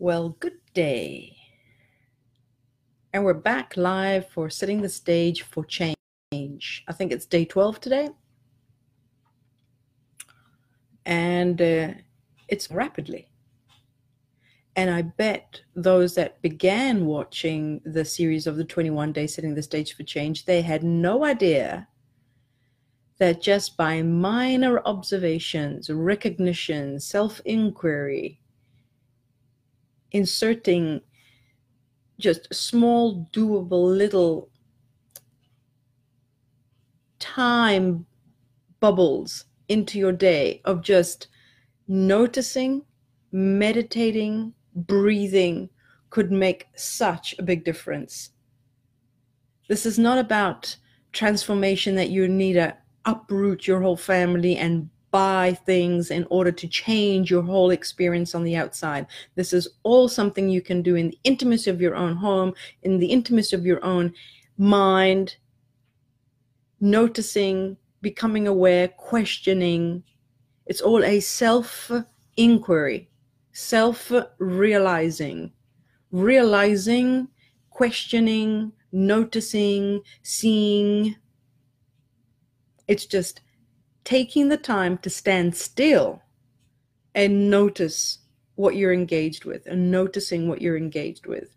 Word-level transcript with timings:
Well, 0.00 0.36
good 0.38 0.60
day. 0.74 1.36
And 3.12 3.24
we're 3.24 3.34
back 3.34 3.76
live 3.76 4.28
for 4.28 4.48
setting 4.48 4.80
the 4.80 4.88
stage 4.88 5.42
for 5.42 5.64
change. 5.64 5.96
I 6.86 6.92
think 6.92 7.10
it's 7.10 7.26
day 7.26 7.44
12 7.44 7.80
today. 7.80 8.08
And 11.04 11.60
uh, 11.60 11.94
it's 12.46 12.70
rapidly. 12.70 13.28
And 14.76 14.88
I 14.88 15.02
bet 15.02 15.62
those 15.74 16.14
that 16.14 16.40
began 16.42 17.04
watching 17.04 17.80
the 17.84 18.04
series 18.04 18.46
of 18.46 18.56
the 18.56 18.64
21 18.64 19.12
day 19.12 19.26
setting 19.26 19.56
the 19.56 19.64
stage 19.64 19.96
for 19.96 20.04
change, 20.04 20.44
they 20.44 20.62
had 20.62 20.84
no 20.84 21.24
idea 21.24 21.88
that 23.18 23.42
just 23.42 23.76
by 23.76 24.02
minor 24.02 24.80
observations, 24.84 25.90
recognition, 25.90 27.00
self 27.00 27.40
inquiry, 27.44 28.38
inserting 30.12 31.00
just 32.18 32.52
small, 32.52 33.28
doable 33.32 33.96
little 33.96 34.48
time 37.18 38.06
bubbles 38.80 39.44
into 39.68 39.98
your 39.98 40.12
day 40.12 40.60
of 40.64 40.82
just 40.82 41.28
noticing, 41.86 42.82
meditating, 43.32 44.52
breathing 44.74 45.68
could 46.10 46.32
make 46.32 46.66
such 46.74 47.34
a 47.38 47.42
big 47.42 47.64
difference. 47.64 48.30
This 49.68 49.84
is 49.84 49.98
not 49.98 50.18
about 50.18 50.76
transformation 51.12 51.94
that 51.96 52.10
you 52.10 52.28
need 52.28 52.54
to 52.54 52.76
uproot 53.04 53.66
your 53.66 53.80
whole 53.80 53.96
family 53.96 54.56
and 54.56 54.88
buy 55.10 55.56
things 55.64 56.10
in 56.10 56.26
order 56.30 56.52
to 56.52 56.68
change 56.68 57.30
your 57.30 57.42
whole 57.42 57.70
experience 57.70 58.34
on 58.34 58.44
the 58.44 58.56
outside. 58.56 59.06
This 59.34 59.52
is 59.52 59.68
all 59.82 60.08
something 60.08 60.48
you 60.48 60.60
can 60.60 60.82
do 60.82 60.94
in 60.96 61.08
the 61.08 61.18
intimacy 61.24 61.70
of 61.70 61.80
your 61.80 61.96
own 61.96 62.16
home, 62.16 62.54
in 62.82 62.98
the 62.98 63.06
intimacy 63.06 63.56
of 63.56 63.64
your 63.64 63.84
own 63.84 64.12
mind, 64.56 65.36
noticing, 66.80 67.76
becoming 68.02 68.46
aware, 68.46 68.88
questioning. 68.88 70.02
It's 70.66 70.80
all 70.80 71.04
a 71.04 71.20
self 71.20 71.90
inquiry, 72.36 73.08
self 73.52 74.12
realizing, 74.38 75.52
realizing, 76.12 77.28
questioning, 77.70 78.72
noticing, 78.92 80.02
seeing. 80.22 81.16
It's 82.86 83.06
just 83.06 83.40
taking 84.08 84.48
the 84.48 84.56
time 84.56 84.96
to 84.96 85.10
stand 85.10 85.54
still 85.54 86.22
and 87.14 87.50
notice 87.50 88.20
what 88.54 88.74
you're 88.74 88.94
engaged 88.94 89.44
with 89.44 89.66
and 89.66 89.90
noticing 89.90 90.48
what 90.48 90.62
you're 90.62 90.78
engaged 90.78 91.26
with. 91.26 91.54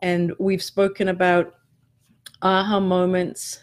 And 0.00 0.32
we've 0.40 0.64
spoken 0.64 1.06
about 1.06 1.54
aha 2.42 2.80
moments, 2.80 3.62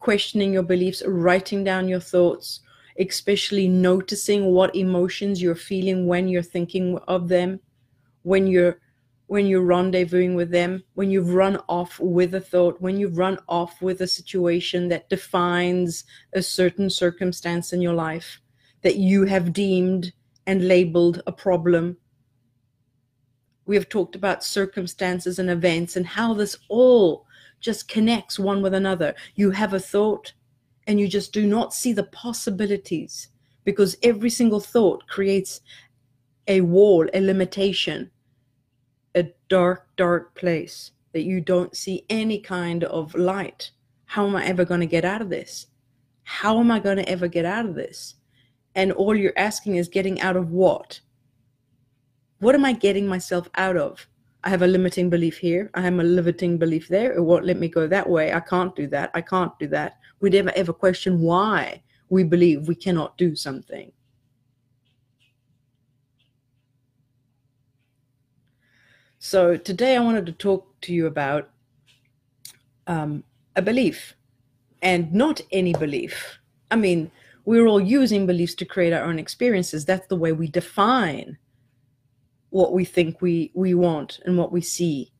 questioning 0.00 0.52
your 0.52 0.64
beliefs, 0.64 1.00
writing 1.06 1.62
down 1.62 1.86
your 1.86 2.00
thoughts, 2.00 2.58
especially 2.98 3.68
noticing 3.68 4.46
what 4.46 4.74
emotions 4.74 5.40
you're 5.40 5.54
feeling 5.54 6.08
when 6.08 6.26
you're 6.26 6.42
thinking 6.42 6.98
of 7.06 7.28
them, 7.28 7.60
when 8.22 8.48
you're 8.48 8.80
when 9.30 9.46
you're 9.46 9.62
rendezvousing 9.62 10.34
with 10.34 10.50
them, 10.50 10.82
when 10.94 11.08
you've 11.08 11.32
run 11.32 11.56
off 11.68 12.00
with 12.00 12.34
a 12.34 12.40
thought, 12.40 12.80
when 12.80 12.98
you've 12.98 13.16
run 13.16 13.38
off 13.48 13.80
with 13.80 14.00
a 14.00 14.06
situation 14.08 14.88
that 14.88 15.08
defines 15.08 16.02
a 16.32 16.42
certain 16.42 16.90
circumstance 16.90 17.72
in 17.72 17.80
your 17.80 17.94
life 17.94 18.40
that 18.82 18.96
you 18.96 19.26
have 19.26 19.52
deemed 19.52 20.12
and 20.48 20.66
labeled 20.66 21.22
a 21.28 21.32
problem. 21.32 21.96
We 23.66 23.76
have 23.76 23.88
talked 23.88 24.16
about 24.16 24.42
circumstances 24.42 25.38
and 25.38 25.48
events 25.48 25.94
and 25.94 26.08
how 26.08 26.34
this 26.34 26.56
all 26.68 27.24
just 27.60 27.86
connects 27.86 28.36
one 28.36 28.62
with 28.62 28.74
another. 28.74 29.14
You 29.36 29.52
have 29.52 29.74
a 29.74 29.78
thought 29.78 30.32
and 30.88 30.98
you 30.98 31.06
just 31.06 31.32
do 31.32 31.46
not 31.46 31.72
see 31.72 31.92
the 31.92 32.02
possibilities 32.02 33.28
because 33.62 33.96
every 34.02 34.30
single 34.30 34.58
thought 34.58 35.06
creates 35.06 35.60
a 36.48 36.62
wall, 36.62 37.06
a 37.14 37.20
limitation 37.20 38.10
dark, 39.50 39.86
dark 39.96 40.34
place 40.34 40.92
that 41.12 41.24
you 41.24 41.42
don't 41.42 41.76
see 41.76 42.06
any 42.08 42.38
kind 42.38 42.84
of 42.84 43.14
light. 43.14 43.72
How 44.06 44.26
am 44.26 44.36
I 44.36 44.46
ever 44.46 44.64
going 44.64 44.80
to 44.80 44.86
get 44.86 45.04
out 45.04 45.20
of 45.20 45.28
this? 45.28 45.66
How 46.22 46.58
am 46.58 46.70
I 46.70 46.78
going 46.78 46.96
to 46.96 47.08
ever 47.08 47.28
get 47.28 47.44
out 47.44 47.66
of 47.66 47.74
this? 47.74 48.14
And 48.74 48.92
all 48.92 49.14
you're 49.14 49.36
asking 49.36 49.76
is 49.76 49.88
getting 49.88 50.20
out 50.20 50.36
of 50.36 50.52
what? 50.52 51.00
What 52.38 52.54
am 52.54 52.64
I 52.64 52.72
getting 52.72 53.06
myself 53.06 53.50
out 53.56 53.76
of? 53.76 54.06
I 54.44 54.48
have 54.48 54.62
a 54.62 54.66
limiting 54.66 55.10
belief 55.10 55.36
here. 55.36 55.70
I 55.74 55.82
have 55.82 55.98
a 55.98 56.02
limiting 56.02 56.56
belief 56.56 56.88
there. 56.88 57.12
It 57.12 57.22
won't 57.22 57.44
let 57.44 57.58
me 57.58 57.68
go 57.68 57.86
that 57.86 58.08
way. 58.08 58.32
I 58.32 58.40
can't 58.40 58.74
do 58.74 58.86
that. 58.86 59.10
I 59.12 59.20
can't 59.20 59.56
do 59.58 59.66
that. 59.68 59.98
We 60.20 60.30
never 60.30 60.52
ever 60.54 60.72
question 60.72 61.20
why 61.20 61.82
we 62.08 62.24
believe 62.24 62.68
we 62.68 62.74
cannot 62.74 63.18
do 63.18 63.36
something. 63.36 63.92
So 69.22 69.58
today 69.58 69.96
I 69.96 70.00
wanted 70.00 70.24
to 70.26 70.32
talk 70.32 70.80
to 70.80 70.94
you 70.94 71.06
about 71.06 71.50
um, 72.86 73.22
a 73.54 73.60
belief 73.60 74.16
and 74.80 75.12
not 75.12 75.42
any 75.52 75.74
belief. 75.74 76.38
I 76.70 76.76
mean, 76.76 77.10
we're 77.44 77.66
all 77.66 77.82
using 77.82 78.26
beliefs 78.26 78.54
to 78.54 78.64
create 78.64 78.94
our 78.94 79.04
own 79.04 79.18
experiences. 79.18 79.84
That's 79.84 80.06
the 80.06 80.16
way 80.16 80.32
we 80.32 80.48
define 80.48 81.36
what 82.48 82.72
we 82.72 82.86
think 82.86 83.20
we, 83.20 83.50
we 83.52 83.74
want 83.74 84.20
and 84.24 84.38
what 84.38 84.52
we 84.52 84.62
see. 84.62 85.12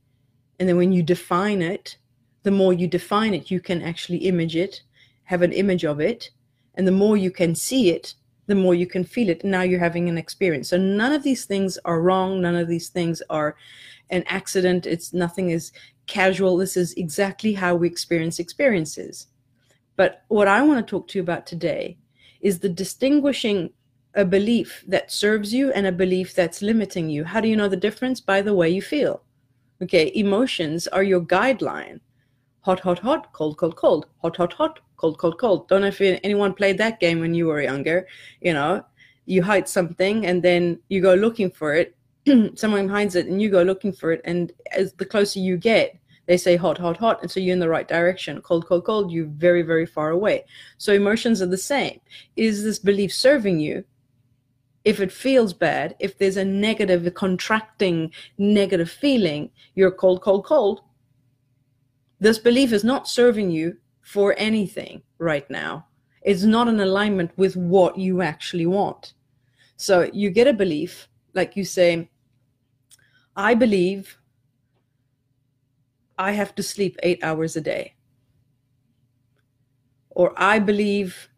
And 0.58 0.66
then 0.66 0.78
when 0.78 0.92
you 0.92 1.02
define 1.02 1.60
it, 1.60 1.98
the 2.42 2.50
more 2.50 2.72
you 2.72 2.88
define 2.88 3.34
it, 3.34 3.50
you 3.50 3.60
can 3.60 3.82
actually 3.82 4.18
image 4.18 4.56
it, 4.56 4.80
have 5.24 5.42
an 5.42 5.52
image 5.52 5.84
of 5.84 6.00
it. 6.00 6.30
And 6.74 6.86
the 6.86 6.92
more 6.92 7.18
you 7.18 7.30
can 7.30 7.54
see 7.54 7.90
it, 7.90 8.14
the 8.50 8.54
more 8.56 8.74
you 8.74 8.86
can 8.86 9.04
feel 9.04 9.28
it. 9.28 9.44
Now 9.44 9.62
you're 9.62 9.78
having 9.78 10.08
an 10.08 10.18
experience. 10.18 10.68
So 10.68 10.76
none 10.76 11.12
of 11.12 11.22
these 11.22 11.44
things 11.44 11.78
are 11.84 12.02
wrong. 12.02 12.40
None 12.40 12.56
of 12.56 12.68
these 12.68 12.88
things 12.88 13.22
are 13.30 13.56
an 14.10 14.24
accident. 14.26 14.86
It's 14.86 15.12
nothing 15.12 15.50
is 15.50 15.72
casual. 16.08 16.56
This 16.56 16.76
is 16.76 16.92
exactly 16.94 17.52
how 17.52 17.76
we 17.76 17.86
experience 17.86 18.40
experiences. 18.40 19.28
But 19.96 20.24
what 20.28 20.48
I 20.48 20.62
want 20.62 20.84
to 20.84 20.90
talk 20.90 21.06
to 21.08 21.18
you 21.18 21.22
about 21.22 21.46
today 21.46 21.96
is 22.40 22.58
the 22.58 22.68
distinguishing 22.68 23.70
a 24.14 24.24
belief 24.24 24.82
that 24.88 25.12
serves 25.12 25.54
you 25.54 25.70
and 25.72 25.86
a 25.86 25.92
belief 25.92 26.34
that's 26.34 26.60
limiting 26.60 27.08
you. 27.08 27.22
How 27.22 27.40
do 27.40 27.46
you 27.46 27.56
know 27.56 27.68
the 27.68 27.76
difference? 27.76 28.20
By 28.20 28.42
the 28.42 28.54
way 28.54 28.68
you 28.68 28.82
feel. 28.82 29.22
Okay, 29.80 30.10
emotions 30.14 30.88
are 30.88 31.04
your 31.04 31.20
guideline. 31.20 32.00
Hot, 32.62 32.80
hot, 32.80 32.98
hot, 32.98 33.32
cold, 33.32 33.56
cold, 33.56 33.76
cold. 33.76 34.06
Hot, 34.18 34.36
hot, 34.36 34.52
hot, 34.52 34.80
cold, 34.96 35.18
cold, 35.18 35.38
cold. 35.38 35.68
Don't 35.68 35.80
know 35.80 35.86
if 35.86 36.00
anyone 36.00 36.52
played 36.52 36.76
that 36.76 37.00
game 37.00 37.20
when 37.20 37.32
you 37.32 37.46
were 37.46 37.62
younger. 37.62 38.06
You 38.42 38.52
know, 38.52 38.84
you 39.24 39.42
hide 39.42 39.66
something 39.66 40.26
and 40.26 40.42
then 40.42 40.78
you 40.88 41.00
go 41.00 41.14
looking 41.14 41.50
for 41.50 41.74
it. 41.74 41.96
Someone 42.58 42.88
hides 42.88 43.14
it 43.14 43.26
and 43.26 43.40
you 43.40 43.48
go 43.48 43.62
looking 43.62 43.92
for 43.92 44.12
it. 44.12 44.20
And 44.24 44.52
as 44.72 44.92
the 44.92 45.06
closer 45.06 45.38
you 45.38 45.56
get, 45.56 45.98
they 46.26 46.36
say 46.36 46.56
hot, 46.56 46.76
hot, 46.76 46.98
hot. 46.98 47.22
And 47.22 47.30
so 47.30 47.40
you're 47.40 47.54
in 47.54 47.60
the 47.60 47.68
right 47.68 47.88
direction. 47.88 48.42
Cold, 48.42 48.66
cold, 48.66 48.84
cold, 48.84 49.10
you're 49.10 49.26
very, 49.26 49.62
very 49.62 49.86
far 49.86 50.10
away. 50.10 50.44
So 50.76 50.92
emotions 50.92 51.40
are 51.40 51.46
the 51.46 51.56
same. 51.56 51.98
Is 52.36 52.62
this 52.62 52.78
belief 52.78 53.12
serving 53.12 53.58
you? 53.58 53.84
If 54.84 55.00
it 55.00 55.12
feels 55.12 55.52
bad, 55.54 55.96
if 55.98 56.18
there's 56.18 56.36
a 56.36 56.44
negative, 56.44 57.06
a 57.06 57.10
contracting 57.10 58.12
negative 58.38 58.90
feeling, 58.90 59.50
you're 59.74 59.90
cold, 59.90 60.20
cold, 60.20 60.44
cold. 60.44 60.82
This 62.20 62.38
belief 62.38 62.72
is 62.72 62.84
not 62.84 63.08
serving 63.08 63.50
you 63.50 63.78
for 64.02 64.34
anything 64.36 65.02
right 65.18 65.48
now. 65.50 65.86
It's 66.22 66.42
not 66.42 66.68
in 66.68 66.78
alignment 66.80 67.30
with 67.36 67.56
what 67.56 67.96
you 67.98 68.20
actually 68.20 68.66
want. 68.66 69.14
So 69.76 70.10
you 70.12 70.28
get 70.28 70.46
a 70.46 70.52
belief, 70.52 71.08
like 71.32 71.56
you 71.56 71.64
say, 71.64 72.10
I 73.34 73.54
believe 73.54 74.18
I 76.18 76.32
have 76.32 76.54
to 76.56 76.62
sleep 76.62 76.98
eight 77.02 77.24
hours 77.24 77.56
a 77.56 77.62
day. 77.62 77.94
Or 80.10 80.34
I 80.36 80.58
believe, 80.58 81.30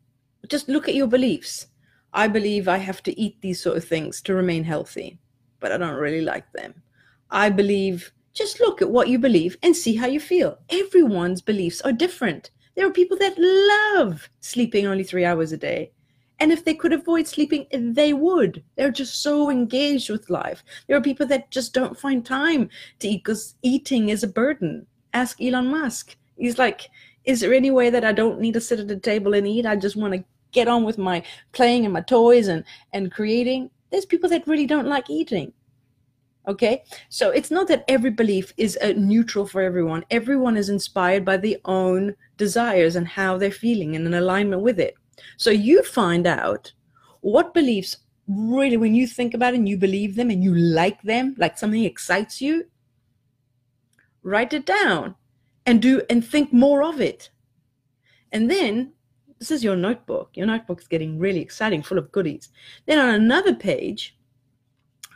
just 0.49 0.69
look 0.69 0.89
at 0.89 0.97
your 0.97 1.07
beliefs. 1.07 1.69
I 2.13 2.27
believe 2.27 2.67
I 2.67 2.79
have 2.79 3.03
to 3.05 3.19
eat 3.19 3.41
these 3.41 3.63
sort 3.63 3.77
of 3.77 3.85
things 3.85 4.21
to 4.23 4.35
remain 4.35 4.65
healthy, 4.65 5.21
but 5.61 5.71
I 5.71 5.77
don't 5.77 5.95
really 5.95 6.23
like 6.23 6.51
them. 6.53 6.83
I 7.31 7.49
believe, 7.51 8.11
just 8.35 8.61
look 8.61 8.81
at 8.81 8.91
what 8.91 9.09
you 9.09 9.19
believe 9.19 9.57
and 9.63 9.77
see 9.77 9.97
how 9.97 10.07
you 10.07 10.21
feel. 10.21 10.59
Everyone's 10.71 11.43
beliefs 11.43 11.81
are 11.83 11.93
different. 11.93 12.51
There 12.75 12.87
are 12.87 12.93
people 12.93 13.19
that 13.19 13.35
love 13.39 14.29
sleeping 14.41 14.87
only 14.87 15.05
three 15.05 15.25
hours 15.25 15.53
a 15.53 15.57
day. 15.57 15.93
And 16.41 16.51
if 16.51 16.65
they 16.65 16.75
could 16.75 16.93
avoid 16.93 17.29
sleeping, 17.29 17.67
they 17.71 18.13
would. 18.13 18.65
They're 18.77 18.91
just 18.91 19.23
so 19.23 19.51
engaged 19.51 20.11
with 20.11 20.31
life. 20.31 20.65
There 20.87 20.97
are 20.97 21.03
people 21.03 21.27
that 21.27 21.51
just 21.51 21.73
don't 21.73 21.99
find 21.99 22.27
time 22.27 22.69
to 22.99 23.09
eat 23.09 23.23
because 23.25 23.55
eating 23.63 24.09
is 24.09 24.25
a 24.25 24.29
burden. 24.29 24.87
Ask 25.13 25.41
Elon 25.41 25.69
Musk. 25.69 26.17
He's 26.37 26.59
like, 26.59 26.89
is 27.25 27.41
there 27.41 27.55
any 27.55 27.71
way 27.71 27.91
that 27.91 28.05
I 28.05 28.13
don't 28.13 28.41
need 28.41 28.55
to 28.55 28.61
sit 28.61 28.81
at 28.81 28.89
the 28.89 28.97
table 28.97 29.35
and 29.35 29.47
eat? 29.47 29.67
I 29.67 29.77
just 29.77 29.95
want 29.95 30.15
to 30.15 30.25
get 30.51 30.67
on 30.67 30.83
with 30.85 30.99
my 30.99 31.23
playing 31.53 31.85
and 31.85 31.95
my 31.95 32.01
toys 32.01 32.49
and, 32.49 32.65
and 32.93 33.13
creating. 33.13 33.71
There's 33.91 34.07
people 34.07 34.29
that 34.31 34.47
really 34.47 34.67
don't 34.67 34.89
like 34.89 35.11
eating. 35.11 35.53
Okay, 36.49 36.83
so 37.09 37.31
it's 37.31 37.53
not 37.53 37.69
that 37.69 37.85
every 37.87 38.11
belief 38.11 38.53
is 38.57 38.77
a 38.83 38.95
neutral 38.95 39.47
for 39.47 39.63
everyone. 39.63 40.05
Everyone 40.11 40.57
is 40.57 40.69
inspired 40.69 41.25
by 41.25 41.37
their 41.37 41.59
own 41.67 42.17
desires 42.37 42.97
and 42.97 43.07
how 43.07 43.39
they're 43.39 43.53
feeling 43.53 43.95
and 43.95 44.05
in 44.07 44.15
alignment 44.15 44.63
with 44.63 44.81
it. 44.81 44.95
So 45.37 45.51
you 45.51 45.85
find 45.85 46.27
out 46.27 46.73
what 47.21 47.55
beliefs 47.55 47.99
really, 48.27 48.77
when 48.77 48.95
you 48.95 49.07
think 49.07 49.35
about 49.35 49.55
it 49.55 49.59
and 49.59 49.69
you 49.69 49.77
believe 49.77 50.17
them 50.17 50.31
and 50.31 50.43
you 50.43 50.53
like 50.55 51.01
them, 51.03 51.37
like 51.39 51.59
something 51.59 51.85
excites 51.85 52.41
you, 52.41 52.65
write 54.25 54.53
it 54.53 54.67
down 54.67 55.15
and 55.67 55.81
do 55.81 56.03
and 56.11 56.27
think 56.27 56.53
more 56.53 56.83
of 56.83 57.01
it. 57.01 57.31
And 58.33 58.51
then 58.51 58.93
this 59.39 59.53
is 59.53 59.63
your 59.63 59.77
notebook. 59.77 60.31
Your 60.35 60.47
notebook's 60.47 60.89
getting 60.89 61.19
really 61.19 61.41
exciting, 61.41 61.83
full 61.83 61.99
of 61.99 62.11
goodies. 62.11 62.49
Then 62.87 62.99
on 62.99 63.15
another 63.15 63.55
page, 63.55 64.17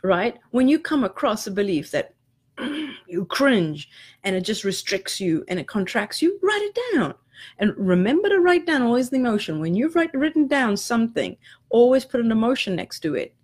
right? 0.07 0.37
When 0.51 0.67
you 0.67 0.79
come 0.79 1.03
across 1.03 1.45
a 1.45 1.51
belief 1.51 1.91
that 1.91 2.15
you 3.07 3.25
cringe 3.25 3.89
and 4.23 4.35
it 4.35 4.41
just 4.41 4.63
restricts 4.63 5.19
you 5.19 5.43
and 5.47 5.59
it 5.59 5.67
contracts 5.67 6.21
you, 6.21 6.39
write 6.41 6.61
it 6.61 6.79
down. 6.93 7.13
And 7.59 7.73
remember 7.77 8.29
to 8.29 8.39
write 8.39 8.65
down 8.65 8.81
always 8.81 9.09
the 9.09 9.17
emotion. 9.17 9.59
When 9.59 9.75
you've 9.75 9.95
write, 9.95 10.13
written 10.13 10.47
down 10.47 10.77
something, 10.77 11.37
always 11.69 12.05
put 12.05 12.21
an 12.21 12.31
emotion 12.31 12.75
next 12.75 13.01
to 13.01 13.13
it. 13.13 13.35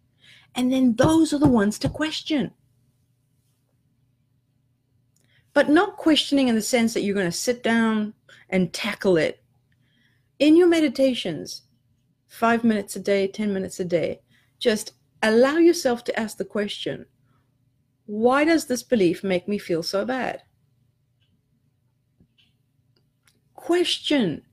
And 0.56 0.71
then 0.71 0.95
those 0.95 1.33
are 1.33 1.39
the 1.39 1.48
ones 1.48 1.77
to 1.80 1.89
question. 1.89 2.51
But 5.54 5.69
not 5.69 5.98
questioning 5.98 6.48
in 6.48 6.56
the 6.56 6.62
sense 6.62 6.94
that 6.94 7.01
you're 7.01 7.13
going 7.13 7.27
to 7.27 7.31
sit 7.31 7.62
down 7.62 8.13
and 8.50 8.74
tackle 8.74 9.18
it. 9.18 9.44
In 10.39 10.56
your 10.56 10.68
meditations, 10.68 11.63
five 12.27 12.63
minutes 12.63 12.95
a 12.95 13.00
day, 13.00 13.27
10 13.27 13.54
minutes 13.54 13.80
a 13.80 13.86
day, 13.86 14.21
just 14.60 14.94
allow 15.23 15.57
yourself 15.57 16.03
to 16.03 16.19
ask 16.19 16.37
the 16.37 16.45
question 16.45 17.05
why 18.05 18.43
does 18.43 18.65
this 18.65 18.83
belief 18.83 19.23
make 19.23 19.47
me 19.47 19.57
feel 19.57 19.81
so 19.81 20.05
bad? 20.05 20.43
Question. 23.55 24.43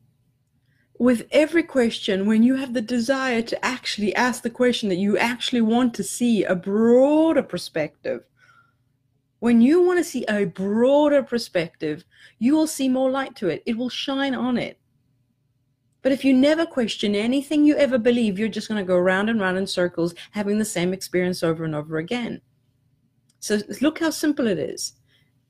With 1.00 1.26
every 1.32 1.64
question, 1.64 2.26
when 2.26 2.42
you 2.44 2.56
have 2.56 2.74
the 2.74 2.80
desire 2.80 3.42
to 3.42 3.64
actually 3.64 4.14
ask 4.14 4.42
the 4.42 4.50
question 4.50 4.88
that 4.90 4.96
you 4.96 5.18
actually 5.18 5.62
want 5.62 5.94
to 5.94 6.04
see 6.04 6.44
a 6.44 6.54
broader 6.54 7.42
perspective, 7.42 8.22
when 9.40 9.60
you 9.62 9.82
want 9.82 9.98
to 9.98 10.04
see 10.04 10.24
a 10.26 10.44
broader 10.44 11.22
perspective, 11.22 12.04
you 12.38 12.54
will 12.54 12.66
see 12.66 12.88
more 12.88 13.10
light 13.10 13.34
to 13.36 13.48
it. 13.48 13.62
It 13.66 13.76
will 13.76 13.88
shine 13.88 14.34
on 14.34 14.58
it. 14.58 14.78
But 16.02 16.12
if 16.12 16.24
you 16.24 16.32
never 16.32 16.64
question 16.64 17.14
anything 17.14 17.64
you 17.64 17.76
ever 17.76 17.98
believe, 17.98 18.38
you're 18.38 18.48
just 18.48 18.68
going 18.68 18.82
to 18.82 18.86
go 18.86 18.98
round 18.98 19.28
and 19.28 19.40
round 19.40 19.58
in 19.58 19.66
circles, 19.66 20.14
having 20.30 20.58
the 20.58 20.64
same 20.64 20.92
experience 20.92 21.42
over 21.42 21.64
and 21.64 21.74
over 21.74 21.98
again. 21.98 22.40
So 23.38 23.58
look 23.80 23.98
how 24.00 24.10
simple 24.10 24.46
it 24.46 24.58
is. 24.58 24.94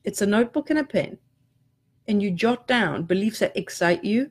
It's 0.05 0.23
a 0.23 0.27
notebook 0.27 0.71
and 0.71 0.79
a 0.79 0.85
pen, 0.85 1.19
and 2.09 2.23
you 2.23 2.31
jot 2.31 2.67
down 2.67 3.05
beliefs 3.05 3.41
that 3.41 3.57
excite 3.57 4.05
you, 4.05 4.31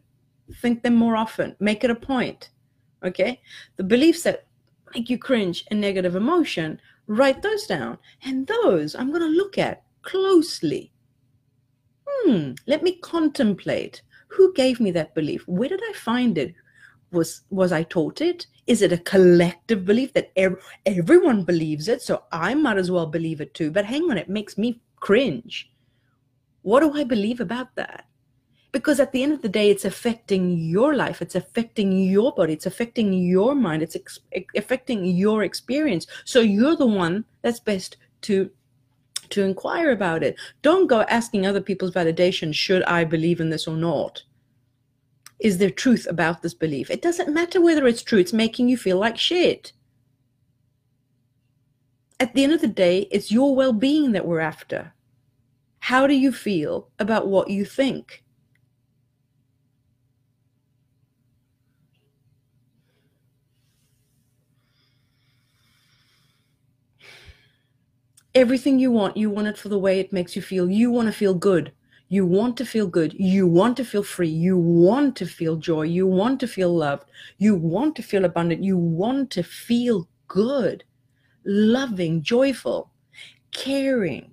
think 0.61 0.81
them 0.81 0.95
more 0.95 1.15
often, 1.15 1.55
make 1.59 1.83
it 1.83 1.91
a 1.91 1.95
point. 1.95 2.49
Okay? 3.03 3.41
The 3.77 3.83
beliefs 3.83 4.23
that 4.23 4.47
make 4.93 5.09
you 5.09 5.17
cringe 5.17 5.65
and 5.69 5.79
negative 5.79 6.15
emotion, 6.15 6.81
write 7.07 7.41
those 7.41 7.67
down. 7.67 7.97
And 8.23 8.47
those 8.47 8.95
I'm 8.95 9.09
going 9.09 9.21
to 9.21 9.27
look 9.27 9.57
at 9.57 9.83
closely. 10.01 10.91
Hmm, 12.07 12.53
let 12.65 12.83
me 12.83 12.95
contemplate 12.95 14.01
who 14.29 14.53
gave 14.53 14.79
me 14.79 14.91
that 14.91 15.15
belief? 15.15 15.47
Where 15.47 15.69
did 15.69 15.81
i 15.89 15.93
find 15.93 16.37
it? 16.37 16.53
Was 17.11 17.41
was 17.49 17.71
i 17.71 17.83
taught 17.83 18.21
it? 18.21 18.45
Is 18.67 18.81
it 18.83 18.93
a 18.93 18.97
collective 18.99 19.83
belief 19.85 20.13
that 20.13 20.31
ev- 20.35 20.61
everyone 20.85 21.43
believes 21.43 21.87
it 21.87 22.03
so 22.03 22.23
i 22.31 22.53
might 22.53 22.77
as 22.77 22.91
well 22.91 23.07
believe 23.07 23.41
it 23.41 23.53
too? 23.53 23.71
But 23.71 23.85
hang 23.85 24.09
on 24.11 24.17
it 24.17 24.29
makes 24.29 24.57
me 24.57 24.81
cringe. 24.97 25.71
What 26.61 26.81
do 26.81 26.93
i 26.93 27.03
believe 27.03 27.39
about 27.41 27.75
that? 27.75 28.05
Because 28.71 28.99
at 28.99 29.11
the 29.11 29.23
end 29.23 29.33
of 29.33 29.41
the 29.41 29.49
day 29.49 29.71
it's 29.71 29.85
affecting 29.85 30.59
your 30.59 30.93
life 30.95 31.23
it's 31.23 31.35
affecting 31.35 31.91
your 31.91 32.31
body 32.33 32.53
it's 32.53 32.67
affecting 32.67 33.11
your 33.11 33.55
mind 33.55 33.81
it's 33.81 33.95
ex- 33.95 34.19
affecting 34.55 35.03
your 35.05 35.43
experience. 35.43 36.05
So 36.25 36.41
you're 36.41 36.75
the 36.75 36.85
one 36.85 37.25
that's 37.41 37.59
best 37.59 37.97
to 38.21 38.51
to 39.31 39.43
inquire 39.43 39.91
about 39.91 40.23
it. 40.23 40.35
Don't 40.61 40.87
go 40.87 41.01
asking 41.01 41.45
other 41.45 41.61
people's 41.61 41.93
validation, 41.93 42.53
should 42.53 42.83
I 42.83 43.03
believe 43.03 43.39
in 43.39 43.49
this 43.49 43.67
or 43.67 43.77
not? 43.77 44.23
Is 45.39 45.57
there 45.57 45.69
truth 45.69 46.05
about 46.09 46.41
this 46.41 46.53
belief? 46.53 46.89
It 46.89 47.01
doesn't 47.01 47.33
matter 47.33 47.61
whether 47.61 47.87
it's 47.87 48.03
true, 48.03 48.19
it's 48.19 48.33
making 48.33 48.67
you 48.67 48.77
feel 48.77 48.97
like 48.97 49.17
shit. 49.17 49.71
At 52.19 52.33
the 52.33 52.43
end 52.43 52.53
of 52.53 52.61
the 52.61 52.67
day, 52.67 53.07
it's 53.11 53.31
your 53.31 53.55
well 53.55 53.71
being 53.71 54.11
that 54.11 54.25
we're 54.25 54.41
after. 54.41 54.93
How 55.79 56.05
do 56.07 56.13
you 56.13 56.33
feel 56.33 56.89
about 56.99 57.27
what 57.27 57.49
you 57.49 57.63
think? 57.63 58.23
Everything 68.35 68.79
you 68.79 68.91
want, 68.91 69.17
you 69.17 69.29
want 69.29 69.47
it 69.47 69.57
for 69.57 69.69
the 69.69 69.79
way 69.79 69.99
it 69.99 70.13
makes 70.13 70.35
you 70.35 70.41
feel. 70.41 70.69
You 70.69 70.91
want 70.91 71.07
to 71.07 71.13
feel 71.13 71.33
good. 71.33 71.71
You 72.11 72.25
want 72.25 72.57
to 72.57 72.65
feel 72.65 72.87
good. 72.87 73.13
You 73.13 73.45
want 73.47 73.77
to 73.77 73.85
feel 73.85 74.03
free. 74.03 74.29
You 74.29 74.57
want 74.57 75.15
to 75.17 75.25
feel 75.27 75.55
joy. 75.57 75.83
You 75.83 76.07
want 76.07 76.39
to 76.39 76.47
feel 76.47 76.75
loved. 76.75 77.09
You 77.37 77.55
want 77.55 77.95
to 77.97 78.03
feel 78.03 78.25
abundant. 78.25 78.63
You 78.63 78.77
want 78.77 79.29
to 79.31 79.43
feel 79.43 80.07
good, 80.27 80.83
loving, 81.45 82.23
joyful, 82.23 82.91
caring 83.51 84.31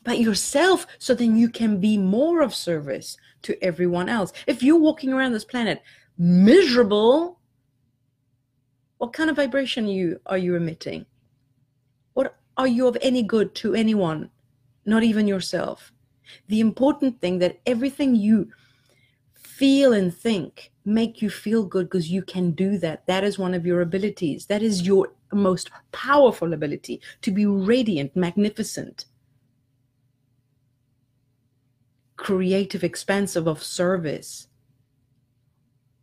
about 0.00 0.20
yourself 0.20 0.86
so 0.98 1.14
then 1.14 1.36
you 1.36 1.48
can 1.48 1.78
be 1.78 1.98
more 1.98 2.40
of 2.40 2.54
service 2.54 3.16
to 3.42 3.62
everyone 3.62 4.08
else. 4.08 4.32
If 4.46 4.62
you're 4.62 4.78
walking 4.78 5.12
around 5.12 5.32
this 5.32 5.44
planet 5.44 5.82
miserable, 6.16 7.38
what 8.96 9.12
kind 9.12 9.30
of 9.30 9.36
vibration 9.36 9.86
are 9.86 9.92
you, 9.92 10.20
are 10.26 10.38
you 10.38 10.56
emitting? 10.56 11.06
Are 12.58 12.66
you 12.66 12.88
of 12.88 12.98
any 13.00 13.22
good 13.22 13.54
to 13.54 13.74
anyone, 13.74 14.30
not 14.84 15.04
even 15.04 15.28
yourself? 15.28 15.92
The 16.48 16.60
important 16.60 17.20
thing 17.20 17.38
that 17.38 17.60
everything 17.64 18.16
you 18.16 18.50
feel 19.34 19.92
and 19.92 20.14
think 20.14 20.72
make 20.84 21.22
you 21.22 21.30
feel 21.30 21.64
good 21.64 21.86
because 21.86 22.10
you 22.10 22.22
can 22.22 22.50
do 22.50 22.76
that. 22.78 23.06
That 23.06 23.24
is 23.24 23.38
one 23.38 23.54
of 23.54 23.64
your 23.64 23.80
abilities. 23.80 24.46
That 24.46 24.62
is 24.62 24.86
your 24.86 25.12
most 25.32 25.70
powerful 25.92 26.52
ability 26.52 27.00
to 27.22 27.30
be 27.30 27.46
radiant, 27.46 28.16
magnificent, 28.16 29.06
creative, 32.16 32.82
expansive 32.82 33.46
of 33.46 33.62
service. 33.62 34.48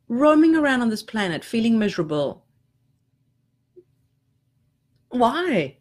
Roaming 0.07 0.55
around 0.55 0.81
on 0.81 0.89
this 0.89 1.03
planet 1.03 1.43
feeling 1.43 1.77
miserable. 1.77 2.45
Why? 5.09 5.77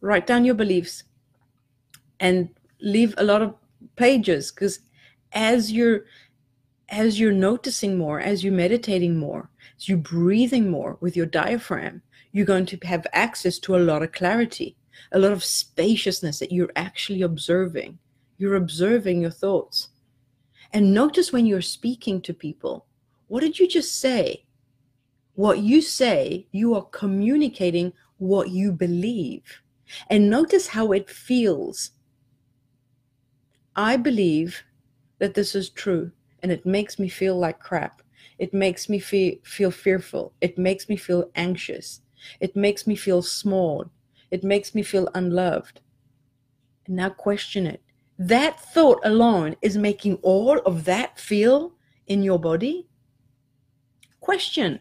Write 0.00 0.26
down 0.26 0.44
your 0.44 0.54
beliefs 0.54 1.04
and 2.20 2.48
leave 2.80 3.14
a 3.18 3.24
lot 3.24 3.42
of 3.42 3.54
pages 3.96 4.50
because 4.50 4.80
as 5.32 5.70
you're 5.72 6.04
as 6.88 7.20
you're 7.20 7.32
noticing 7.32 7.98
more 7.98 8.18
as 8.20 8.42
you're 8.42 8.52
meditating 8.52 9.18
more 9.18 9.50
as 9.76 9.88
you're 9.88 9.98
breathing 9.98 10.70
more 10.70 10.96
with 11.00 11.16
your 11.16 11.26
diaphragm 11.26 12.00
you're 12.32 12.46
going 12.46 12.66
to 12.66 12.78
have 12.84 13.06
access 13.12 13.58
to 13.58 13.76
a 13.76 13.78
lot 13.78 14.02
of 14.02 14.12
clarity 14.12 14.76
a 15.12 15.18
lot 15.18 15.32
of 15.32 15.44
spaciousness 15.44 16.38
that 16.38 16.52
you're 16.52 16.72
actually 16.76 17.22
observing. 17.22 17.98
You're 18.36 18.56
observing 18.56 19.20
your 19.20 19.30
thoughts. 19.30 19.88
And 20.72 20.92
notice 20.92 21.32
when 21.32 21.46
you're 21.46 21.62
speaking 21.62 22.20
to 22.22 22.34
people 22.34 22.84
what 23.28 23.40
did 23.40 23.58
you 23.58 23.68
just 23.68 23.96
say? 23.96 24.46
What 25.34 25.58
you 25.58 25.82
say 25.82 26.46
you 26.50 26.74
are 26.74 26.84
communicating 26.84 27.92
what 28.16 28.50
you 28.50 28.72
believe 28.72 29.60
and 30.08 30.30
notice 30.30 30.68
how 30.68 30.92
it 30.92 31.10
feels. 31.10 31.90
I 33.76 33.96
believe 33.96 34.64
that 35.18 35.34
this 35.34 35.54
is 35.54 35.70
true 35.70 36.10
and 36.42 36.50
it 36.52 36.66
makes 36.66 36.98
me 36.98 37.08
feel 37.08 37.38
like 37.38 37.60
crap. 37.60 38.02
It 38.38 38.54
makes 38.54 38.88
me 38.88 38.98
feel, 38.98 39.34
feel 39.42 39.70
fearful. 39.70 40.32
It 40.40 40.58
makes 40.58 40.88
me 40.88 40.96
feel 40.96 41.30
anxious. 41.34 42.00
It 42.40 42.54
makes 42.56 42.86
me 42.86 42.96
feel 42.96 43.22
small. 43.22 43.90
It 44.30 44.44
makes 44.44 44.74
me 44.74 44.82
feel 44.82 45.08
unloved. 45.14 45.80
And 46.86 46.96
now 46.96 47.10
question 47.10 47.66
it. 47.66 47.82
That 48.18 48.60
thought 48.60 49.00
alone 49.04 49.56
is 49.62 49.76
making 49.76 50.16
all 50.22 50.58
of 50.60 50.84
that 50.84 51.18
feel 51.18 51.74
in 52.06 52.22
your 52.22 52.38
body? 52.38 52.88
Question 54.20 54.80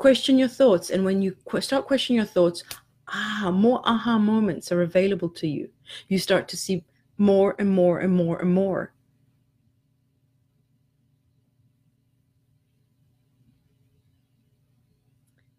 question 0.00 0.38
your 0.38 0.48
thoughts 0.48 0.88
and 0.90 1.04
when 1.04 1.20
you 1.20 1.36
start 1.60 1.86
questioning 1.86 2.16
your 2.16 2.32
thoughts 2.36 2.64
ah 3.08 3.50
more 3.52 3.80
aha 3.84 4.18
moments 4.18 4.72
are 4.72 4.82
available 4.82 5.28
to 5.28 5.46
you 5.46 5.68
you 6.08 6.18
start 6.18 6.48
to 6.48 6.56
see 6.56 6.82
more 7.18 7.54
and 7.58 7.70
more 7.70 7.98
and 7.98 8.12
more 8.12 8.40
and 8.40 8.52
more 8.52 8.92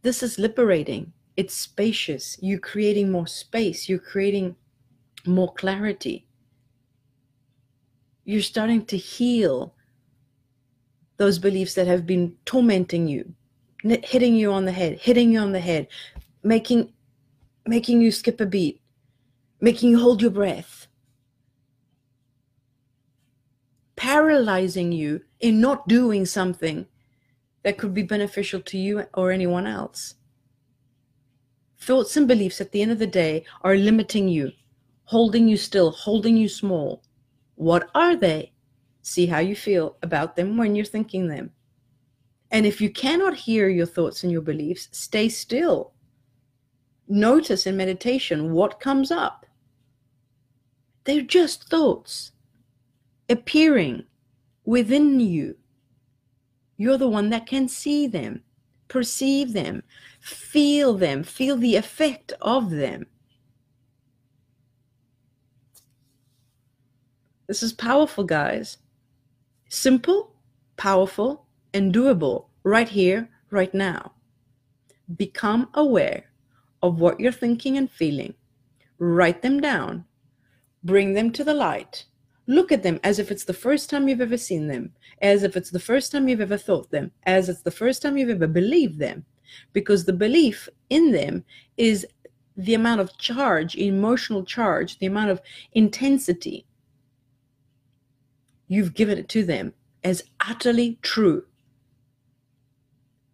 This 0.04 0.24
is 0.24 0.40
liberating. 0.40 1.14
It's 1.38 1.54
spacious. 1.54 2.38
You're 2.42 2.60
creating 2.60 3.12
more 3.12 3.28
space. 3.28 3.88
You're 3.88 4.00
creating 4.00 4.56
more 5.26 5.54
clarity. 5.54 6.26
You're 8.26 8.42
starting 8.42 8.86
to 8.88 8.98
heal 8.98 9.76
those 11.18 11.38
beliefs 11.38 11.76
that 11.76 11.88
have 11.88 12.08
been 12.08 12.36
tormenting 12.46 13.08
you, 13.08 13.36
hitting 13.84 14.36
you 14.36 14.52
on 14.52 14.66
the 14.66 14.72
head, 14.72 15.00
hitting 15.00 15.32
you 15.32 15.40
on 15.40 15.52
the 15.52 15.60
head, 15.60 15.88
making 16.44 16.94
making 17.66 18.02
you 18.02 18.12
skip 18.12 18.42
a 18.42 18.46
beat, 18.46 18.82
making 19.60 19.90
you 19.90 20.00
hold 20.00 20.22
your 20.22 20.32
breath, 20.32 20.88
paralyzing 23.96 24.92
you 24.92 25.22
in 25.40 25.62
not 25.62 25.88
doing 25.88 26.26
something 26.26 26.88
that 27.64 27.78
could 27.78 27.94
be 27.94 28.04
beneficial 28.04 28.60
to 28.62 28.78
you 28.78 29.06
or 29.14 29.32
anyone 29.32 29.68
else. 29.68 30.16
Thoughts 31.80 32.18
and 32.18 32.28
beliefs 32.28 32.62
at 32.62 32.72
the 32.72 32.82
end 32.82 32.92
of 32.92 33.00
the 33.00 33.08
day 33.08 33.44
are 33.62 33.76
limiting 33.76 34.28
you, 34.28 34.52
holding 35.06 35.48
you 35.48 35.58
still, 35.58 35.92
holding 35.92 36.38
you 36.38 36.48
small. 36.48 37.04
What 37.56 37.90
are 37.96 38.16
they? 38.16 38.54
See 39.04 39.26
how 39.26 39.40
you 39.40 39.56
feel 39.56 39.98
about 40.02 40.36
them 40.36 40.58
when 40.58 40.76
you're 40.76 40.86
thinking 40.86 41.28
them. 41.28 41.52
And 42.52 42.66
if 42.66 42.82
you 42.82 42.90
cannot 42.90 43.36
hear 43.36 43.70
your 43.70 43.86
thoughts 43.86 44.24
and 44.24 44.32
your 44.32 44.42
beliefs, 44.42 44.90
stay 44.92 45.30
still. 45.30 45.94
Notice 47.08 47.66
in 47.66 47.78
meditation 47.78 48.52
what 48.52 48.80
comes 48.80 49.10
up. 49.10 49.46
They're 51.06 51.22
just 51.22 51.70
thoughts 51.70 52.34
appearing 53.30 54.04
within 54.66 55.20
you. 55.20 55.58
You're 56.78 56.98
the 56.98 57.08
one 57.08 57.30
that 57.30 57.48
can 57.48 57.68
see 57.68 58.06
them, 58.08 58.42
perceive 58.88 59.54
them, 59.54 59.84
feel 60.20 60.94
them, 60.96 61.24
feel 61.24 61.56
the 61.56 61.76
effect 61.76 62.34
of 62.42 62.70
them. 62.70 63.06
This 67.48 67.64
is 67.64 67.74
powerful, 67.74 68.24
guys. 68.24 68.78
Simple, 69.70 70.34
powerful, 70.78 71.46
and 71.74 71.94
doable 71.94 72.46
right 72.64 72.90
here, 72.90 73.30
right 73.50 73.74
now. 73.74 74.14
Become 75.16 75.70
aware 75.74 76.26
of 76.82 77.00
what 77.00 77.20
you're 77.20 77.32
thinking 77.32 77.78
and 77.78 77.90
feeling. 77.90 78.34
Write 78.98 79.42
them 79.42 79.60
down. 79.60 80.06
Bring 80.84 81.14
them 81.14 81.32
to 81.32 81.44
the 81.44 81.54
light. 81.54 82.06
Look 82.48 82.72
at 82.72 82.84
them 82.84 83.00
as 83.04 83.20
if 83.20 83.32
it's 83.32 83.46
the 83.46 83.54
first 83.54 83.90
time 83.90 84.08
you've 84.08 84.22
ever 84.22 84.38
seen 84.38 84.68
them, 84.68 84.94
as 85.22 85.44
if 85.44 85.56
it's 85.56 85.70
the 85.70 85.80
first 85.80 86.12
time 86.12 86.28
you've 86.28 86.42
ever 86.42 86.58
thought 86.58 86.92
them, 86.92 87.12
as 87.24 87.50
if 87.50 87.56
it's 87.56 87.64
the 87.64 87.72
first 87.72 88.02
time 88.02 88.18
you've 88.18 88.30
ever 88.30 88.48
believed 88.48 89.00
them. 89.00 89.26
Because 89.74 90.06
the 90.06 90.14
belief 90.14 90.68
in 90.90 91.12
them 91.12 91.44
is 91.78 92.06
the 92.58 92.74
amount 92.74 93.02
of 93.02 93.18
charge, 93.18 93.76
emotional 93.76 94.44
charge, 94.44 95.00
the 95.00 95.06
amount 95.06 95.30
of 95.30 95.42
intensity 95.74 96.66
you've 98.68 98.94
given 98.94 99.18
it 99.18 99.28
to 99.28 99.44
them 99.44 99.74
as 100.04 100.24
utterly 100.40 100.98
true. 101.02 101.44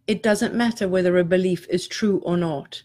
It 0.08 0.22
doesn't 0.22 0.54
matter 0.54 0.88
whether 0.88 1.18
a 1.18 1.24
belief 1.24 1.68
is 1.68 1.86
true 1.86 2.20
or 2.24 2.38
not 2.38 2.82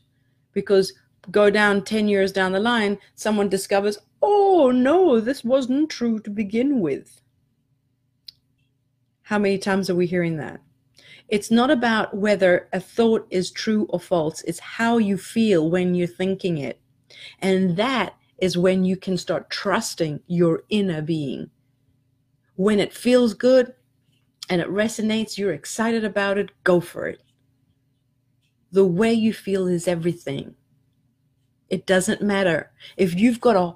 because 0.51 0.91
go 1.31 1.49
down 1.49 1.85
10 1.85 2.09
years 2.09 2.33
down 2.33 2.51
the 2.51 2.59
line, 2.59 2.99
someone 3.15 3.47
discovers, 3.47 3.97
oh 4.21 4.71
no, 4.71 5.21
this 5.21 5.41
wasn't 5.41 5.89
true 5.89 6.19
to 6.19 6.29
begin 6.29 6.81
with. 6.81 7.21
How 9.23 9.39
many 9.39 9.57
times 9.57 9.89
are 9.89 9.95
we 9.95 10.05
hearing 10.05 10.35
that? 10.37 10.59
It's 11.29 11.49
not 11.49 11.71
about 11.71 12.13
whether 12.13 12.67
a 12.73 12.81
thought 12.81 13.25
is 13.29 13.51
true 13.51 13.87
or 13.89 14.01
false, 14.01 14.41
it's 14.41 14.59
how 14.59 14.97
you 14.97 15.17
feel 15.17 15.69
when 15.69 15.95
you're 15.95 16.07
thinking 16.07 16.57
it. 16.57 16.81
And 17.39 17.77
that 17.77 18.15
is 18.37 18.57
when 18.57 18.83
you 18.83 18.97
can 18.97 19.17
start 19.17 19.49
trusting 19.49 20.19
your 20.27 20.63
inner 20.69 21.01
being. 21.01 21.51
When 22.55 22.81
it 22.81 22.93
feels 22.93 23.33
good 23.33 23.73
and 24.53 24.61
it 24.61 24.69
resonates, 24.69 25.37
you're 25.37 25.53
excited 25.53 26.05
about 26.05 26.37
it, 26.37 26.51
go 26.63 26.79
for 26.79 27.07
it 27.07 27.23
the 28.73 28.83
way 28.83 29.13
you 29.13 29.31
feel 29.31 29.67
is 29.67 29.87
everything. 29.87 30.55
It 31.69 31.85
doesn't 31.85 32.21
matter. 32.23 32.71
If 32.97 33.13
you've 33.13 33.39
got 33.39 33.55
a, 33.55 33.75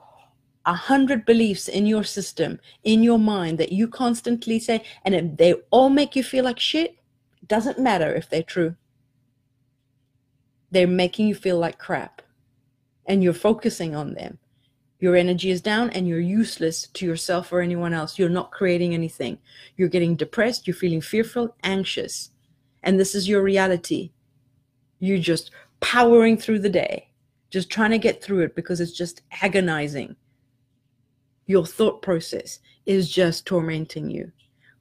a 0.69 0.73
hundred 0.73 1.23
beliefs 1.23 1.67
in 1.67 1.85
your 1.85 2.03
system, 2.03 2.59
in 2.83 3.03
your 3.03 3.19
mind 3.19 3.59
that 3.59 3.71
you 3.71 3.87
constantly 3.87 4.59
say, 4.59 4.83
and 5.05 5.13
if 5.13 5.37
they 5.37 5.53
all 5.69 5.89
make 5.89 6.15
you 6.15 6.23
feel 6.23 6.43
like 6.43 6.59
shit, 6.59 6.95
it 7.41 7.47
doesn't 7.47 7.79
matter 7.79 8.13
if 8.13 8.27
they're 8.27 8.41
true. 8.41 8.75
They're 10.71 10.87
making 10.87 11.27
you 11.27 11.35
feel 11.35 11.59
like 11.59 11.77
crap. 11.77 12.23
And 13.05 13.23
you're 13.23 13.33
focusing 13.33 13.95
on 13.95 14.15
them. 14.15 14.39
Your 14.99 15.15
energy 15.15 15.51
is 15.51 15.61
down 15.61 15.91
and 15.91 16.07
you're 16.07 16.19
useless 16.19 16.87
to 16.87 17.05
yourself 17.05 17.53
or 17.53 17.61
anyone 17.61 17.93
else. 17.93 18.17
You're 18.17 18.29
not 18.29 18.51
creating 18.51 18.93
anything. 18.93 19.37
You're 19.75 19.89
getting 19.89 20.15
depressed, 20.15 20.67
you're 20.67 20.75
feeling 20.75 21.01
fearful, 21.01 21.55
anxious. 21.63 22.31
And 22.83 22.99
this 22.99 23.13
is 23.15 23.27
your 23.27 23.43
reality 23.43 24.11
You're 24.99 25.19
just 25.19 25.51
powering 25.79 26.37
through 26.37 26.59
the 26.59 26.69
day, 26.69 27.09
just 27.51 27.69
trying 27.69 27.91
to 27.91 27.99
get 27.99 28.23
through 28.23 28.41
it 28.41 28.55
because 28.55 28.81
it's 28.81 28.91
just 28.97 29.21
agonizing. 29.43 30.15
Your 31.45 31.65
thought 31.65 32.01
process 32.01 32.59
is 32.85 33.09
just 33.09 33.45
tormenting 33.45 34.09
you. 34.09 34.31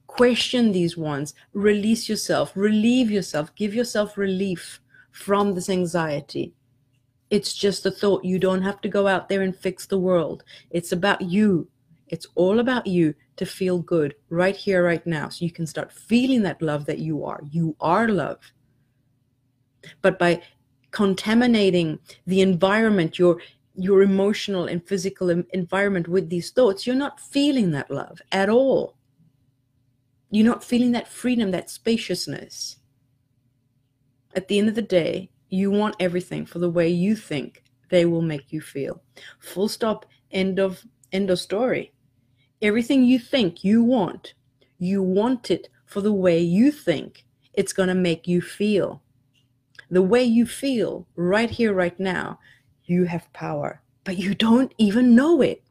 Question 0.07 0.71
these 0.71 0.97
ones, 0.97 1.35
release 1.53 2.09
yourself, 2.09 2.53
relieve 2.55 3.11
yourself, 3.11 3.53
give 3.55 3.75
yourself 3.75 4.17
relief 4.17 4.79
from 5.11 5.53
this 5.53 5.69
anxiety. 5.69 6.53
It's 7.29 7.53
just 7.53 7.85
a 7.85 7.91
thought. 7.91 8.23
You 8.23 8.39
don't 8.39 8.61
have 8.61 8.81
to 8.81 8.89
go 8.89 9.07
out 9.07 9.29
there 9.29 9.41
and 9.41 9.55
fix 9.55 9.85
the 9.85 9.97
world. 9.97 10.43
It's 10.69 10.91
about 10.91 11.21
you. 11.21 11.67
It's 12.07 12.27
all 12.35 12.59
about 12.59 12.87
you 12.87 13.13
to 13.35 13.45
feel 13.45 13.79
good 13.79 14.15
right 14.29 14.55
here, 14.55 14.83
right 14.83 15.05
now. 15.05 15.29
So 15.29 15.43
you 15.43 15.51
can 15.51 15.67
start 15.67 15.91
feeling 15.91 16.41
that 16.43 16.61
love 16.61 16.85
that 16.85 16.99
you 16.99 17.25
are. 17.25 17.41
You 17.51 17.75
are 17.81 18.07
love 18.07 18.39
but 20.01 20.19
by 20.19 20.41
contaminating 20.91 21.99
the 22.25 22.41
environment, 22.41 23.19
your 23.19 23.39
your 23.79 24.01
emotional 24.01 24.65
and 24.65 24.85
physical 24.87 25.29
environment 25.29 26.07
with 26.07 26.29
these 26.29 26.49
thoughts, 26.49 26.87
you're 26.87 26.95
not 26.95 27.19
feeling 27.19 27.69
that 27.71 27.91
love 27.91 28.19
at 28.31 28.49
all. 28.49 28.97
You're 30.31 30.47
not 30.47 30.63
feeling 30.63 30.93
that 30.93 31.07
freedom, 31.07 31.51
that 31.51 31.69
spaciousness. 31.69 32.77
At 34.35 34.47
the 34.47 34.57
end 34.57 34.67
of 34.67 34.73
the 34.73 34.81
day, 34.81 35.29
you 35.49 35.71
want 35.71 35.95
everything 35.99 36.45
for 36.45 36.59
the 36.59 36.69
way 36.69 36.89
you 36.89 37.15
think 37.15 37.63
they 37.89 38.05
will 38.05 38.21
make 38.21 38.51
you 38.51 38.61
feel. 38.61 39.01
Full 39.39 39.69
stop, 39.69 40.05
end 40.31 40.59
of 40.59 40.83
end 41.11 41.29
of 41.29 41.39
story. 41.39 41.93
Everything 42.61 43.03
you 43.03 43.19
think 43.19 43.63
you 43.63 43.83
want, 43.83 44.33
you 44.77 45.01
want 45.01 45.51
it 45.51 45.69
for 45.85 46.01
the 46.01 46.13
way 46.13 46.39
you 46.39 46.71
think 46.71 47.23
it's 47.53 47.73
going 47.73 47.89
to 47.89 47.95
make 47.95 48.27
you 48.27 48.41
feel 48.41 49.01
the 49.89 50.01
way 50.01 50.23
you 50.23 50.45
feel 50.45 51.07
right 51.15 51.49
here, 51.49 51.73
right 51.73 51.97
now, 51.99 52.39
you 52.85 53.05
have 53.05 53.31
power, 53.33 53.81
but 54.03 54.17
you 54.17 54.35
don't 54.35 54.73
even 54.77 55.15
know 55.15 55.41
it. 55.41 55.63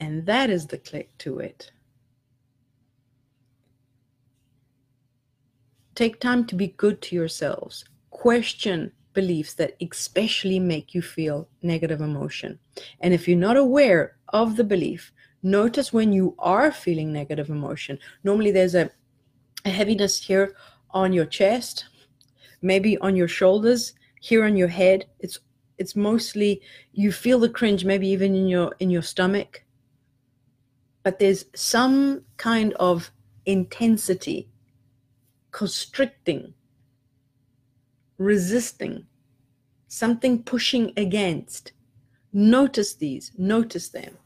And 0.00 0.26
that 0.26 0.50
is 0.50 0.66
the 0.66 0.78
click 0.78 1.16
to 1.18 1.38
it. 1.38 1.70
Take 5.94 6.20
time 6.20 6.46
to 6.46 6.54
be 6.54 6.68
good 6.68 7.02
to 7.02 7.16
yourselves. 7.16 7.84
Question 8.10 8.92
beliefs 9.12 9.54
that 9.54 9.76
especially 9.80 10.58
make 10.58 10.94
you 10.94 11.02
feel 11.02 11.48
negative 11.62 12.00
emotion. 12.00 12.58
And 13.00 13.12
if 13.12 13.28
you're 13.28 13.38
not 13.38 13.56
aware 13.56 14.16
of 14.28 14.56
the 14.56 14.64
belief, 14.64 15.12
notice 15.42 15.92
when 15.92 16.12
you 16.12 16.34
are 16.38 16.72
feeling 16.72 17.12
negative 17.12 17.50
emotion. 17.50 17.98
Normally, 18.24 18.50
there's 18.50 18.74
a 18.74 18.90
a 19.64 19.70
heaviness 19.70 20.20
here 20.20 20.54
on 20.90 21.12
your 21.12 21.26
chest, 21.26 21.86
maybe 22.60 22.98
on 22.98 23.16
your 23.16 23.28
shoulders, 23.28 23.94
here 24.20 24.44
on 24.44 24.56
your 24.56 24.68
head. 24.68 25.06
It's 25.20 25.38
it's 25.78 25.96
mostly 25.96 26.62
you 26.92 27.12
feel 27.12 27.38
the 27.38 27.48
cringe 27.48 27.84
maybe 27.84 28.08
even 28.08 28.34
in 28.34 28.46
your 28.46 28.74
in 28.80 28.90
your 28.90 29.02
stomach. 29.02 29.64
But 31.02 31.18
there's 31.18 31.46
some 31.54 32.24
kind 32.36 32.74
of 32.74 33.10
intensity 33.46 34.48
constricting, 35.52 36.54
resisting, 38.18 39.06
something 39.88 40.42
pushing 40.42 40.92
against. 40.96 41.72
Notice 42.32 42.94
these, 42.94 43.32
notice 43.38 43.88
them. 43.88 44.16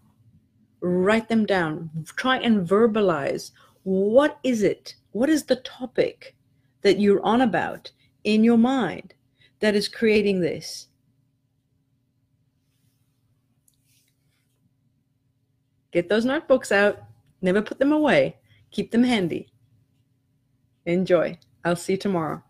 Write 0.80 1.28
them 1.28 1.44
down. 1.44 1.90
Try 2.16 2.38
and 2.38 2.66
verbalize 2.66 3.50
what 3.82 4.38
is 4.42 4.62
it 4.64 4.96
what 5.16 5.30
is 5.30 5.44
the 5.44 5.56
topic 5.56 6.36
that 6.82 7.00
you're 7.00 7.24
on 7.24 7.40
about 7.40 7.90
in 8.24 8.44
your 8.44 8.58
mind 8.58 9.14
that 9.60 9.74
is 9.74 9.88
creating 9.88 10.40
this? 10.40 10.88
Get 15.90 16.10
those 16.10 16.26
notebooks 16.26 16.70
out. 16.70 16.98
Never 17.40 17.62
put 17.62 17.78
them 17.78 17.92
away. 17.92 18.36
Keep 18.72 18.90
them 18.90 19.04
handy. 19.04 19.48
Enjoy. 20.86 21.38
I'll 21.64 21.76
see 21.76 21.92
you 21.94 21.98
tomorrow. 21.98 22.42